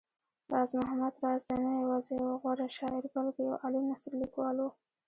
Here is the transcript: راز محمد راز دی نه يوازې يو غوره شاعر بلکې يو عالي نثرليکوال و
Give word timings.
راز 0.51 0.71
محمد 0.79 1.13
راز 1.23 1.41
دی 1.47 1.57
نه 1.65 1.71
يوازې 1.83 2.13
يو 2.25 2.35
غوره 2.41 2.67
شاعر 2.77 3.03
بلکې 3.13 3.41
يو 3.49 3.55
عالي 3.61 3.79
نثرليکوال 3.89 4.55
و 4.59 4.67